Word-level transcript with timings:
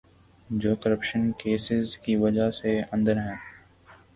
جو 0.49 0.75
corruption 0.75 1.31
cases 1.31 1.97
کی 1.97 2.15
وجہ 2.15 2.49
سے 2.51 2.79
اندر 2.91 3.17
ہیں۔ 3.17 3.37